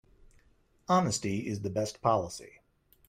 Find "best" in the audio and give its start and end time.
1.69-2.01